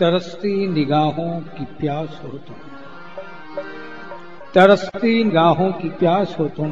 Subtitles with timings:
[0.00, 2.56] तरसती निगाहों की प्यास हो तुम।
[4.54, 6.70] तरसती निगाहों की प्यास हो तुम।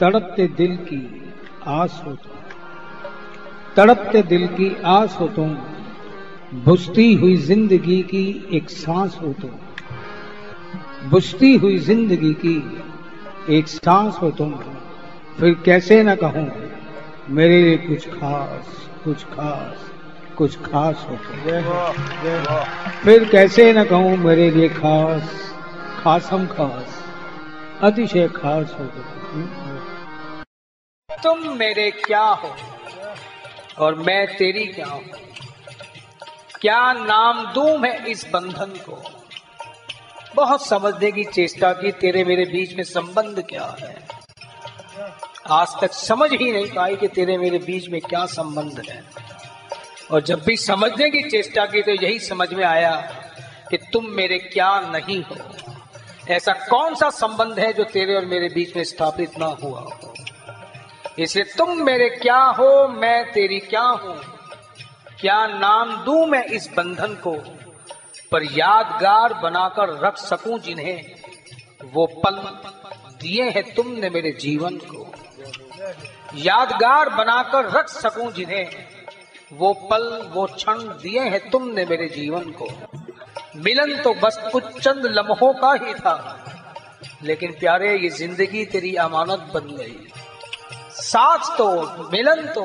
[0.00, 1.32] तड़पते दिल की
[1.66, 2.32] आस हो तुम।
[3.76, 5.58] तड़पते दिल की आस हो तुम।
[6.54, 9.50] बुझती हुई ज़िंदगी की एक सांस हो तुम।
[11.10, 12.82] बुझती हुई ज़िंदगी की
[13.58, 14.54] एक सांस हो तुम।
[15.40, 16.50] फिर कैसे न कहूँ,
[17.30, 19.91] मेरे लिए कुछ खास कुछ खास।
[20.42, 21.16] कुछ खास हो
[23.04, 25.30] फिर कैसे न कहूँ मेरे लिए खास,
[26.02, 27.02] खासम खास,
[27.82, 28.86] अतिशय खास हो
[31.22, 32.54] तुम मेरे क्या हो?
[33.78, 35.02] और मैं तेरी क्या हूँ?
[36.60, 39.02] क्या नाम दूँ मैं इस बंधन को?
[40.34, 43.94] बहुत समझने की चेष्टा की तेरे मेरे बीच में संबंध क्या है।
[45.50, 49.02] आज तक समझ ही नहीं पाई कि तेरे मेरे बीच में क्या संबंध है।
[50.12, 52.96] और जब भी समझने की चेष्टा की तो यही समझ में आया
[53.70, 55.36] कि तुम मेरे क्या नहीं हो।
[56.30, 60.14] ऐसा कौन सा संबंध है जो तेरे और मेरे बीच में स्थापित ना हुआ हो?
[61.18, 64.16] इसलिए तुम मेरे क्या हो, मैं तेरी क्या हूँ?
[65.20, 67.32] क्या नाम दू मैं इस बंधन को
[68.32, 71.14] पर यादगार बनाकर रख सकूँ जिन्हें
[71.92, 72.36] वो पल
[73.22, 75.12] दिए हैं तुमने मेरे जीवन को?
[76.34, 78.91] यादगार बनाकर रख सकूँ जिन्हें
[79.52, 80.04] वो पल,
[80.34, 82.68] वो क्षण दिए हैं तुमने मेरे जीवन को।
[83.58, 86.14] मिलन तो बस कुछ चंद लम्हों का ही था,
[87.22, 89.96] लेकिन प्यारे, ये ज़िंदगी तेरी अमानत बन गई।
[90.92, 91.66] साथ तो
[92.12, 92.64] मिलन तो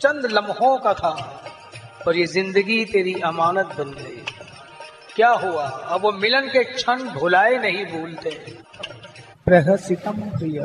[0.00, 1.10] चंद लम्हों का था,
[2.06, 4.22] पर ये ज़िंदगी तेरी अमानत बन गई।
[5.14, 5.64] क्या हुआ?
[5.64, 8.30] अब वो मिलन के क्षण भुलाए नहीं भूलते।
[9.46, 10.60] प्रहसितम प्रिय,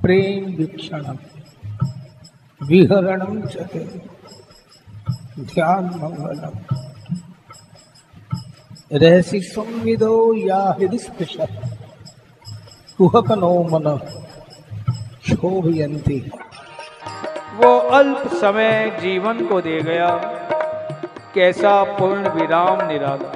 [0.00, 1.16] प्रेम वीक्षण
[2.60, 3.84] विहरणम चते
[5.38, 6.54] ध्यान मंगलम
[8.92, 11.36] रहसी संविदो या हृदय स्पृश।
[12.98, 13.86] कुहकनो मन
[15.28, 16.18] शोभयंती
[17.54, 20.08] वो अल्प समय जीवन को दे गया,
[21.34, 23.32] कैसा पूर्ण विराम निराला।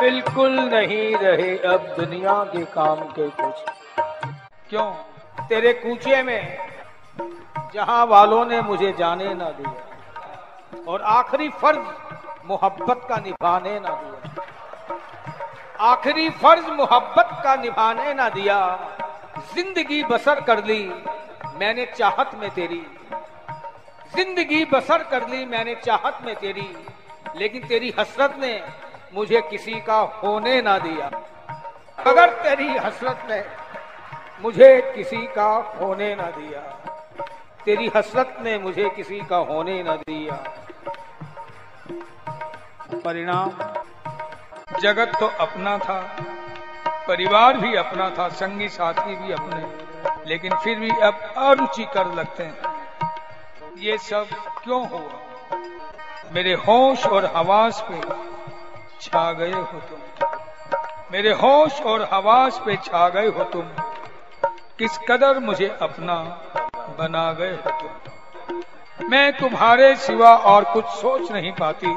[0.00, 3.54] बिल्कुल नहीं रहे अब दुनिया के काम के कुछ।
[4.70, 4.90] क्यों?
[5.48, 6.56] तेरे कूचे में,
[7.74, 9.93] जहाँ वालों ने मुझे जाने ना दिया।
[10.88, 14.32] और आखिरी फ़र्ज़ मोहब्बत का निभाने ना दिया।
[15.80, 18.58] आखिरी फ़र्ज़ मोहब्बत का निभाने ना दिया।
[19.54, 20.82] ज़िंदगी बसर कर ली
[21.58, 22.82] मैंने चाहत में तेरी।
[24.14, 26.68] ज़िंदगी बसर कर ली मैंने चाहत में तेरी।
[27.36, 28.62] लेकिन तेरी हसरत ने
[29.14, 31.06] मुझे किसी का होने ना दिया।
[31.98, 33.44] अगर तेरी हसरत ने
[34.42, 35.46] मुझे किसी का
[35.80, 36.60] होने ना दिया।
[37.64, 40.34] तेरी हसरत ने मुझे किसी का होने न दिया।
[43.04, 43.50] परिणाम,
[44.80, 46.16] जगत तो अपना था,
[47.08, 49.84] परिवार भी अपना था, संगी साथी भी अपने।
[50.26, 52.56] लेकिन फिर भी अब अरुचि कर लगते हैं।
[53.78, 54.26] ये सब
[54.64, 55.10] क्यों हुआ?
[56.32, 58.00] मेरे होश और हवास पे
[59.00, 60.28] छा गए हो तुम।
[61.12, 63.64] मेरे होश और हवास पे छा गए हो तुम।
[64.78, 66.40] किस कदर मुझे अपना
[66.98, 71.96] बना गए। हो तुम मैं तुम्हारे सिवा और कुछ सोच नहीं पाती।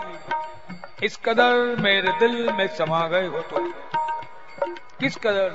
[1.06, 3.74] इस कदर मेरे दिल में समा गए हो तुम।
[5.00, 5.50] किस कदर?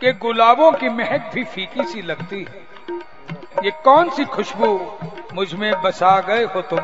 [0.00, 2.64] के गुलाबों की महक भी फीकी सी लगती है।
[3.64, 4.98] ये कौन सी खुशबू
[5.34, 6.78] मुझमें बसा गए हो तुम?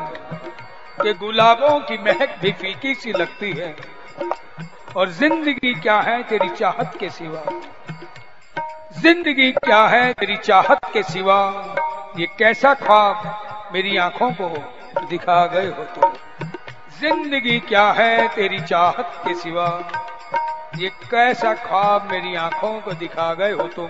[1.01, 3.75] के गुलाबों की महक भी फीकी सी लगती है।
[4.97, 7.43] और ज़िंदगी क्या है तेरी चाहत के सिवा?
[8.99, 11.70] ज़िंदगी क्या है तेरी चाहत के सिवा?
[12.19, 14.47] ये कैसा ख्वाब मेरी आँखों को
[15.09, 16.13] दिखा गए हो तुम?
[17.01, 19.67] ज़िंदगी क्या है तेरी चाहत के सिवा?
[20.77, 23.89] ये कैसा ख्वाब मेरी आँखों को दिखा गए हो तुम?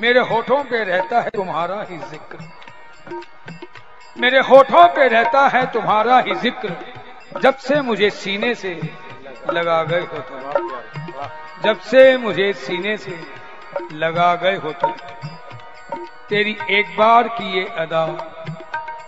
[0.00, 2.38] मेरे होठों पे रहता है तुम्हारा ही ज़िक्र।
[4.16, 8.80] मेरे होठों पे रहता है तुम्हारा ही ज़िक्र। जब से मुझे सीने से
[9.52, 10.40] लगा गए हो तुम।
[11.64, 13.18] जब से मुझे सीने से
[13.92, 14.94] लगा गए हो तुम।
[16.28, 18.06] तेरी एक बार की ये अदा,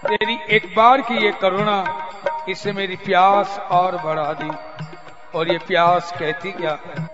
[0.05, 1.79] तेरी एक बार की ये करुणा
[2.49, 4.50] इससे मेरी प्यास और बढ़ा दी।
[5.38, 7.06] और ये प्यास कहती क्या है?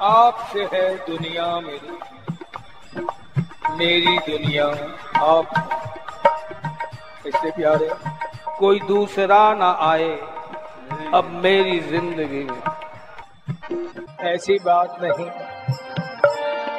[0.00, 1.98] आपसे है दुनिया मेरी
[3.76, 4.66] मेरी दुनिया
[5.26, 5.46] आप।
[7.26, 7.90] इससे प्यारे,
[8.58, 10.10] कोई दूसरा ना आए,
[11.14, 15.30] अब मेरी ज़िंदगी में। ऐसी बात नहीं।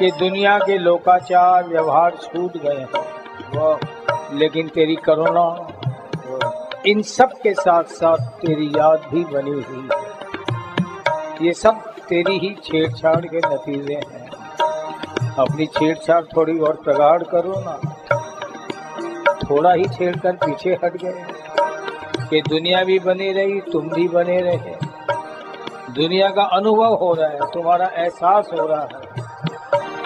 [0.02, 3.80] कि दुनिया के लोकाचार व्यवहार छूट गए हैं।
[4.34, 5.68] लेकिन तेरी करुणा
[6.86, 10.12] इन सब के साथ साथ तेरी याद भी बनी हुई है।
[11.42, 11.72] ये सब
[12.10, 14.32] तेरी ही छेड़छाड़ के नतीजे हैं।
[15.40, 17.80] अपनी छेड़छाड़ थोड़ी और प्रगाढ़ करो ना।
[19.50, 21.26] थोड़ा ही छेड़कर पीछे हट गए।
[22.30, 24.76] कि दुनिया भी बनी रही, तुम भी बने रहे।
[25.94, 29.11] दुनिया का अनुभव हो रहा है, तुम्हारा एहसास हो रहा है।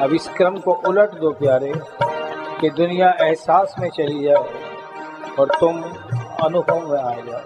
[0.01, 1.71] अब इस क्रम को उलट दो प्यारे,
[2.61, 5.81] कि दुनिया एहसास में चली जाए और तुम
[6.45, 7.43] अनुभव में आ जाओ।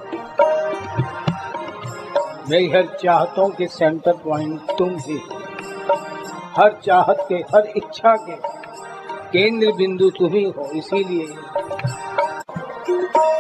[2.49, 5.19] मेरी हर चाहतों के सेंटर पॉइंट तुम ही।
[6.57, 8.35] हर चाहत के, हर इच्छा के
[9.31, 11.27] केंद्र बिंदु तुम ही हो, इसीलिए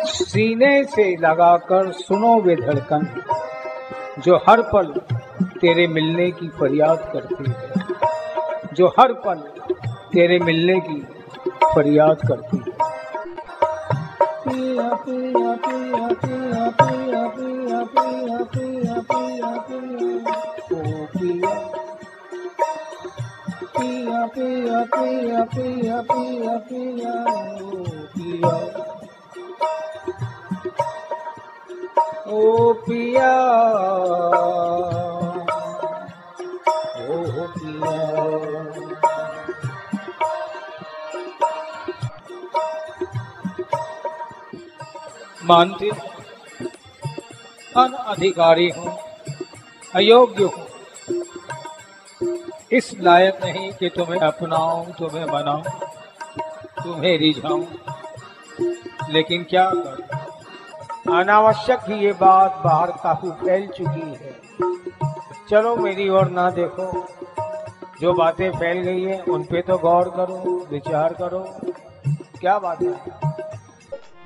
[0.05, 3.07] सीने से लगाकर सुनो वे धड़कन,
[4.19, 4.93] जो हर पल
[5.61, 7.68] तेरे मिलने की फरियाद करती है।
[8.79, 9.39] जो हर पल
[10.13, 11.01] तेरे मिलने की
[11.75, 12.77] फरियाद करती है।
[28.09, 28.59] पिया
[32.27, 33.31] ओ पिया
[37.09, 38.18] ओ पिया।
[45.49, 45.89] मानती
[47.77, 48.97] अनअधिकारी हूँ,
[49.95, 50.65] अयोग्य हूँ।
[52.71, 55.63] इस लायक नहीं कि तुम्हें अपनाऊं, तुम्हें बनाऊँ,
[56.83, 57.65] तुम्हें रिझाऊं।
[59.09, 60.19] लेकिन क्या कर?
[61.11, 64.35] अनावश्यक ही ये बात बाहर काफ़ी फैल चुकी है।
[65.49, 67.07] चलो मेरी ओर ना देखो।
[68.01, 71.39] जो बातें फैल गई है, उन पे तो गौर करो, विचार करो।
[72.41, 73.28] क्या बात है?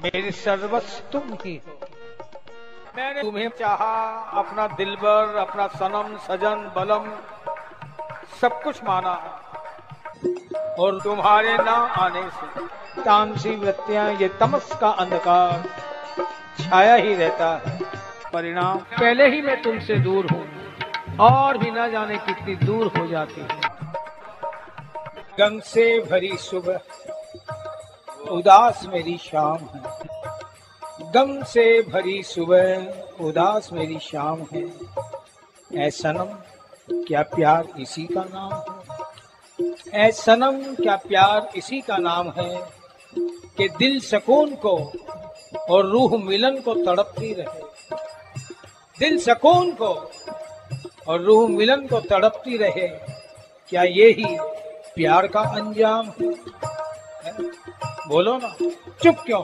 [0.03, 1.73] मेरी सर्वस्व तुम ही हो
[2.97, 3.93] मैंने तुम्हें चाहा
[4.39, 7.05] अपना दिलबर अपना सनम सजन बलम
[8.41, 9.13] सब कुछ माना
[10.79, 15.63] और तुम्हारे ना आने से तामसी वृत्तियाँ ये तमस का अंधकार
[16.59, 17.79] छाया ही रहता है।
[18.33, 20.45] परिणाम पहले ही मैं तुमसे दूर हूँ
[21.21, 23.47] और भी ना जाने कितनी दूर हो जाती है।
[25.39, 26.79] गंग से भरी सुबह
[28.31, 29.92] उदास मेरी शाम है।
[31.13, 32.85] गम से भरी सुबह,
[33.21, 34.63] उदास मेरी शाम है।
[35.77, 36.29] ऐ सनम,
[37.03, 40.05] क्या प्यार इसी का नाम है?
[40.05, 42.67] ऐ सनम, क्या प्यार इसी का नाम है
[43.57, 44.75] कि दिल सुकून को
[45.69, 47.95] और रूह मिलन को तड़पती रहे।
[48.99, 49.93] दिल सकून को
[51.07, 52.87] और रूह मिलन को तड़पती रहे,
[53.69, 54.37] क्या ये ही
[54.95, 57.33] प्यार का अंजाम है?
[58.07, 58.55] बोलो ना,
[59.03, 59.43] चुप क्यों?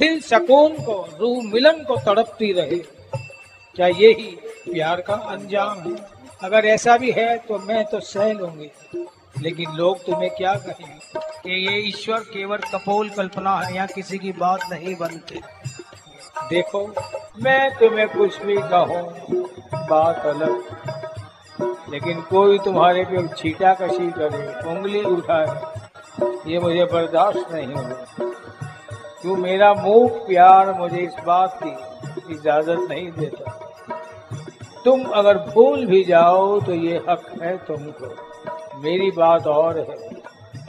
[0.00, 2.78] दिल सकून को, रूह मिलन को तड़पती रहे।
[3.76, 4.30] क्या ये ही
[4.64, 5.96] प्यार का अंजाम है?
[6.42, 8.70] अगर ऐसा भी है तो मैं तो सह लूँगी।
[9.42, 14.32] लेकिन लोग तुम्हें क्या कहेंगे कि ये ईश्वर केवल कपोल कल्पना है, या किसी की
[14.32, 15.40] बात नहीं बनती।
[16.50, 16.86] देखो,
[17.42, 19.02] मैं तुम्हें कुछ भी कहूँ,
[19.90, 20.52] बात अलग।
[21.92, 28.29] लेकिन कोई तुम्हारे पे छीटा कशी करे, उंगली उठाए, ये मुझे बर्दाश्त नहीं हो
[29.22, 33.70] क्यों मेरा मुँह प्यार मुझे इस बात की इजाज़त नहीं देता।
[34.84, 38.06] तुम अगर भूल भी जाओ तो ये हक है तुमको।
[38.80, 40.10] मेरी बात और है।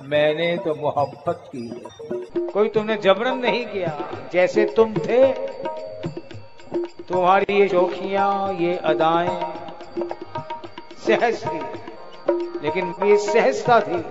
[0.03, 5.31] मैंने तो मोहब्बत की है। कोई तुमने जबरन नहीं किया। जैसे तुम थे,
[7.09, 9.53] तुम्हारी ये शोखियाँ ये अदाएँ
[11.07, 11.59] सहज थी।
[12.63, 14.03] लेकिन ये सहजता थी।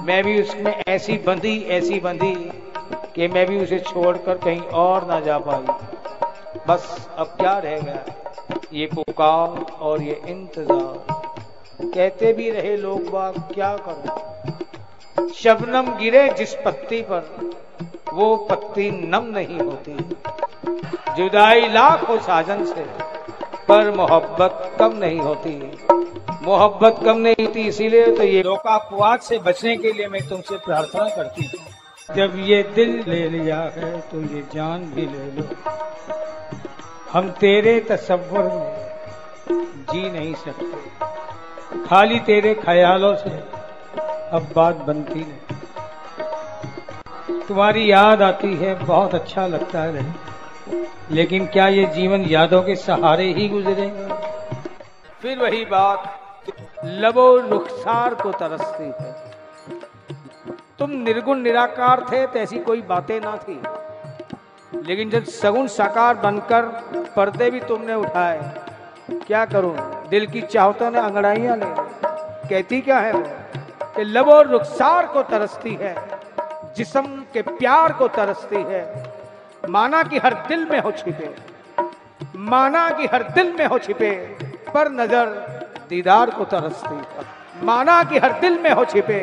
[0.00, 2.50] मैं भी उसमें ऐसी बंधी ऐसी बंधी
[3.18, 8.04] कि मैं भी उसे छोड़कर कहीं और ना जा पाई बस अब क्या रह गया?
[8.72, 11.06] ये पुकार और ये इंतज़ार।
[11.84, 15.30] कहते भी रहे लोग बाग, क्या करो?
[15.34, 17.22] शबनम गिरे जिस पत्ती पर,
[18.14, 19.96] वो पत्ती नम नहीं होती।
[21.16, 22.84] जुदाई लाख हो साजन से,
[23.68, 25.54] पर मोहब्बत कम नहीं होती।
[26.44, 31.08] मोहब्बत कम नहीं होती, इसीलिए तो ये लोकापवाद से बचने के लिए मैं तुमसे प्रार्थना
[31.08, 31.57] करती हूँ।
[32.08, 35.44] जब ये दिल ले लिया है तो ये जान भी ले लो।
[37.12, 39.52] हम तेरे तस्वर में
[39.90, 40.78] जी नहीं सकते।
[41.86, 43.30] खाली तेरे ख्यालों से
[44.30, 45.56] अब बात बनती नहीं।
[47.48, 50.14] तुम्हारी याद आती है, बहुत अच्छा लगता है
[51.12, 54.14] लेकिन क्या ये जीवन यादों के सहारे ही गुजरेगा?
[55.22, 56.00] फिर वही बात,
[56.84, 59.07] लबो रुखसार को तरसती है।
[60.78, 63.60] तुम निर्गुण निराकार थे तो ऐसी कोई बातें ना थी।
[64.82, 66.62] लेकिन जब सगुन साकार बनकर
[67.16, 68.38] पर्दे भी तुमने उठाए,
[69.26, 69.76] क्या करूँ?
[70.10, 71.66] दिल की चाहतों ने अंगड़ाइयाँ ले
[72.48, 73.22] कहती क्या है वो?
[73.96, 75.94] कि लबो रुखसार को तरसती है,
[76.76, 78.82] जिसम के प्यार को तरसती है।
[79.68, 81.34] माना कि हर दिल में हो छिपे,
[82.36, 84.12] माना कि हर दिल में हो छिपे,
[84.74, 85.26] पर नज़र
[85.88, 87.26] दीदार को तरसती है।
[87.64, 89.20] माना कि हर दिल में हो छिपे,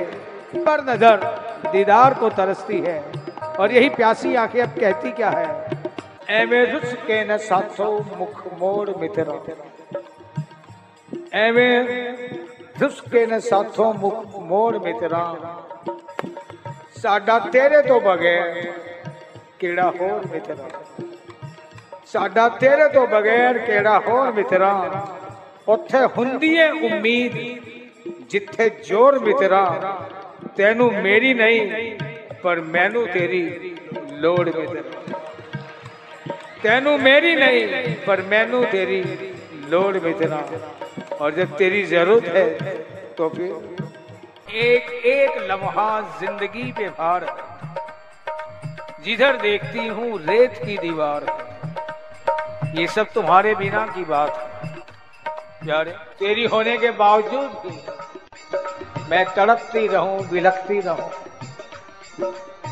[0.57, 1.34] पर नज़र
[1.72, 2.98] दीदार को तरसती है
[3.58, 8.90] और यही प्यासी आंखें अब कहती क्या है एवे रुस के न साथो मुख मोड़
[8.98, 9.40] मित्र
[11.38, 11.68] एवे
[12.80, 15.24] रुस के न साथो मुख मोड़ मित्रा
[16.96, 18.64] ਸਾਡਾ ਤੇਰੇ ਤੋਂ ਬਗੈਰ
[19.58, 20.68] ਕਿਹੜਾ ਹੋਰ ਮਿੱਤਰਾ
[22.06, 24.72] ਸਾਡਾ ਤੇਰੇ ਤੋਂ ਬਗੈਰ ਕਿਹੜਾ ਹੋਰ ਮਿੱਤਰਾ
[25.68, 27.36] ਉੱਥੇ ਹੁੰਦੀ ਏ ਉਮੀਦ
[28.30, 29.62] ਜਿੱਥੇ ਜੋਰ ਮਿੱਤਰਾ
[30.56, 31.96] ਤੈਨੂੰ ਮੇਰੀ ਨਹੀਂ
[32.42, 33.42] ਪਰ ਮੈਨੂੰ ਤੇਰੀ
[34.14, 34.82] ਲੋੜ ਮਿੱਤਰਾ
[36.62, 39.04] ਤੈਨੂੰ ਮੇਰੀ ਨਹੀਂ ਪਰ ਮੈਨੂੰ ਤੇਰੀ
[39.68, 40.42] ਲੋੜ ਮਿੱਤਰਾ
[41.20, 42.44] और जब तेरी जरूरत है
[43.16, 45.88] तो फिर एक एक लम्हा
[46.20, 47.26] जिंदगी पे भार
[49.04, 51.26] जिधर देखती हूँ रेत की दीवार
[52.76, 57.76] ये सब तुम्हारे बिना की बात है यार तेरी होने के बावजूद भी
[59.09, 61.09] मैं तड़पती रहूँ बिलखती रहूँ।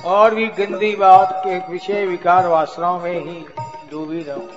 [0.06, 3.46] और भी गंदी बात के विषय विकार वासनाओं में ही
[3.92, 4.48] डूबी रहूँ।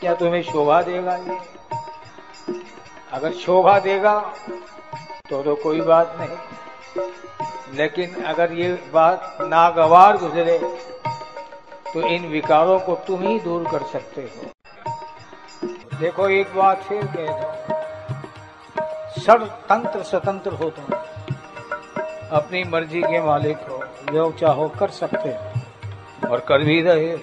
[0.00, 1.38] क्या तुम्हें शोभा देगा ये?
[3.12, 4.18] अगर शोभा देगा
[5.30, 7.06] तो तो कोई बात नहीं।
[7.76, 10.58] लेकिन अगर ये बात नागवार गुजरे
[11.94, 14.50] तो इन विकारों को तुम ही दूर कर सकते हो।
[16.00, 17.79] देखो, एक बात फिर कह दो।
[19.18, 20.94] सर्वतंत्र स्वतंत्र हो तुम।
[22.32, 27.16] अपनी मर्ज़ी के मालिक हो जो चाहो कर सकते हो और कर भी रहे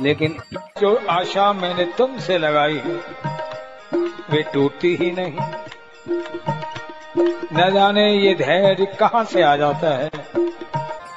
[0.00, 0.36] लेकिन
[0.80, 2.94] जो आशा मैंने तुमसे लगाई है,
[4.30, 5.38] वे टूटती ही नहीं।
[7.52, 10.10] न जाने ये धैर्य कहाँ से आ जाता है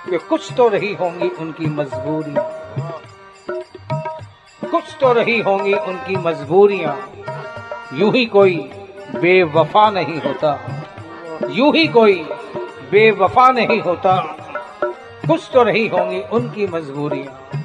[0.10, 2.46] कि कुछ तो रही होंगी उनकी मजबूरियाँ।
[4.72, 6.98] कुछ तो रही होंगी उनकी मजबूरियाँ।
[7.94, 8.58] यूँ ही कोई
[9.26, 10.50] बेवफा नहीं होता।
[11.50, 12.16] यूँ ही कोई
[12.92, 14.16] बेवफा नहीं होता।
[15.28, 17.62] कुछ तो रही होंगी उनकी मजबूरियाँ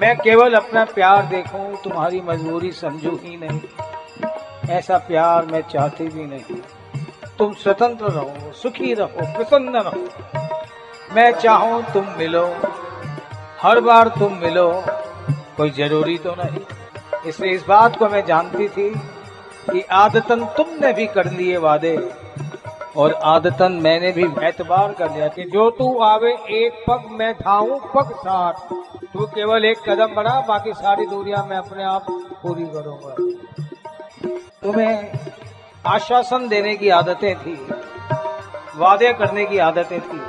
[0.00, 3.60] मैं केवल अपना प्यार देखूँ, तुम्हारी मजबूरी समझू ही नहीं।
[4.70, 6.56] ऐसा प्यार मैं चाहती भी नहीं।
[7.38, 10.08] तुम स्वतंत्र रहो, सुखी रहो, प्रसन्न रहो।
[11.14, 12.46] मैं चाहूँ तुम मिलो।
[13.62, 14.84] हर बार तुम मिलो,
[15.56, 16.60] कोई ज़रूरी तो नहीं।
[17.26, 18.90] इसलिए इस बात को मैं जानती थी
[19.62, 21.96] कि आदतन तुमने भी कर लिए वादे,
[22.96, 27.78] और आदतन मैंने भी एतबार कर लिया कि जो तू आवे, एक पग मैं धाऊं,
[27.94, 28.52] पग साथ
[29.12, 32.06] तू केवल एक कदम बढ़ा, बाकी सारी दूरियाँ मैं अपने आप
[32.42, 33.14] पूरी करूँगा।
[34.62, 35.12] तुम्हें
[35.86, 37.54] आश्वासन देने की आदतें थी,
[38.76, 40.20] वादे करने की आदतें थी,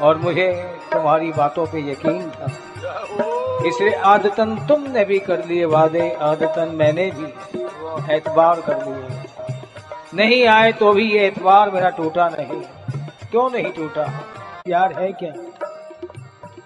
[0.00, 0.52] और मुझे
[0.92, 2.46] तुम्हारी बातों पे यकीन था।
[3.66, 7.63] इसलिए आदतन तुमने भी कर लिए वादे, आदतन मैंने भी।
[8.10, 9.24] एतबार कर लिए
[10.14, 12.60] नहीं आए तो भी ये एतबार मेरा टूटा नहीं।
[13.30, 14.04] क्यों नहीं टूटा?
[14.64, 15.32] प्यार है क्या?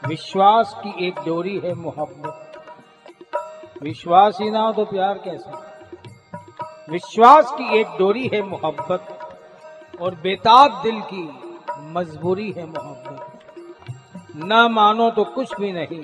[0.08, 2.44] विश्वास की एक डोरी है मोहब्बत।
[3.82, 5.64] विश्वास ही ना हो तो प्यार कैसा?
[6.90, 9.18] विश्वास की एक डोरी है मोहब्बत
[10.00, 11.28] और बेताब दिल की
[11.80, 16.02] मजबूरी है मोहब्बत। ना मानो तो कुछ भी नहीं।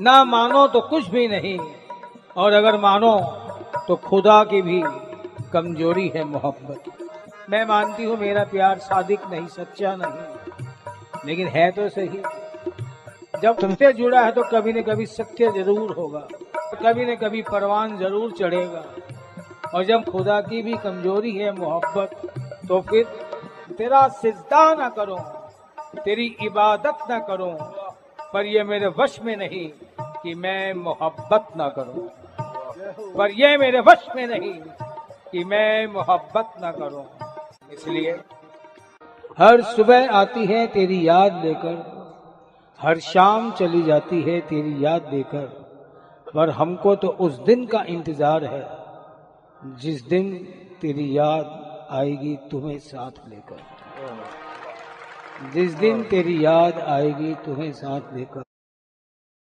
[0.00, 1.58] ना मानो तो कुछ भी नहीं।
[2.36, 3.16] और अगर मानो
[3.88, 4.82] तो खुदा की भी
[5.52, 6.84] कमज़ोरी है मोहब्बत।
[7.50, 12.22] मैं मानती हूँ मेरा प्यार सादिक नहीं, सच्चा नहीं। लेकिन है तो सही।
[13.42, 16.26] जब तुमसे जुड़ा है तो कभी न कभी सत्य ज़रूर होगा।
[16.82, 18.84] कभी न कभी परवान ज़रूर चढ़ेगा।
[19.74, 22.10] और जब खुदा की भी कमज़ोरी है, मोहब्बत
[22.68, 23.04] तो फिर
[23.78, 25.16] तेरा सिजदा ना करो,
[26.04, 27.50] तेरी इबादत ना करो।
[28.32, 29.68] पर ये मेरे वश में नहीं
[30.22, 32.08] कि मैं मोहब्बत ना करूँ।
[33.16, 34.52] पर ये मेरे वश में नहीं
[35.32, 37.04] कि मैं मोहब्बत ना करूँ।
[37.72, 38.12] इसलिए
[39.38, 41.76] हर सुबह आती है तेरी याद लेकर,
[42.80, 45.46] हर शाम चली जाती है तेरी याद देकर।
[46.34, 48.66] पर हमको तो उस दिन का इंतज़ार है,
[49.76, 50.34] जिस दिन
[50.80, 51.46] तेरी याद
[51.90, 53.60] आएगी तुम्हें साथ लेकर।
[55.52, 58.42] जिस दिन तेरी याद आएगी तुम्हें साथ लेकर।